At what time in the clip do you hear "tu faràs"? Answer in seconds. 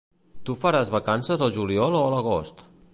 0.49-0.91